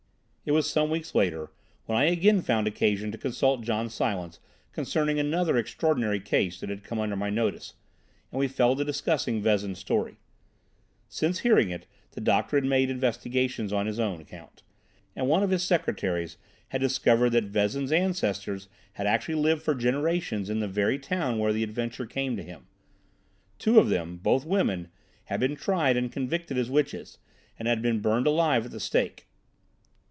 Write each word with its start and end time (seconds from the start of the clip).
It 0.43 0.53
was 0.53 0.67
some 0.67 0.89
weeks 0.89 1.13
later 1.15 1.51
when 1.85 1.97
I 1.99 2.05
again 2.05 2.41
found 2.41 2.65
occasion 2.67 3.11
to 3.11 3.17
consult 3.17 3.61
John 3.61 3.89
Silence 3.91 4.39
concerning 4.73 5.17
another 5.19 5.55
extraordinary 5.55 6.19
case 6.19 6.59
that 6.59 6.69
had 6.69 6.83
come 6.83 6.99
under 6.99 7.15
my 7.15 7.29
notice, 7.29 7.75
and 8.31 8.39
we 8.39 8.47
fell 8.47 8.75
to 8.75 8.83
discussing 8.83 9.39
Vezin's 9.43 9.77
story. 9.77 10.17
Since 11.07 11.39
hearing 11.39 11.69
it, 11.69 11.85
the 12.13 12.21
doctor 12.21 12.57
had 12.57 12.65
made 12.65 12.89
investigations 12.89 13.71
on 13.71 13.85
his 13.85 13.99
own 13.99 14.19
account, 14.19 14.63
and 15.15 15.27
one 15.27 15.43
of 15.43 15.51
his 15.51 15.61
secretaries 15.63 16.37
had 16.69 16.81
discovered 16.81 17.29
that 17.29 17.45
Vezin's 17.45 17.91
ancestors 17.91 18.67
had 18.93 19.05
actually 19.05 19.35
lived 19.35 19.61
for 19.61 19.75
generations 19.75 20.49
in 20.49 20.59
the 20.59 20.67
very 20.67 20.97
town 20.97 21.37
where 21.37 21.53
the 21.53 21.63
adventure 21.63 22.07
came 22.07 22.35
to 22.35 22.43
him. 22.43 22.65
Two 23.59 23.77
of 23.79 23.89
them, 23.89 24.17
both 24.17 24.43
women, 24.43 24.89
had 25.25 25.39
been 25.39 25.55
tried 25.55 25.95
and 25.95 26.11
convicted 26.11 26.57
as 26.57 26.69
witches, 26.69 27.19
and 27.59 27.67
had 27.67 27.81
been 27.83 27.99
burned 27.99 28.25
alive 28.25 28.65
at 28.65 28.71
the 28.71 28.79
stake. 28.81 29.27